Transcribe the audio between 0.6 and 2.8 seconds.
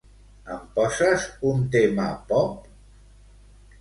poses un tema pop?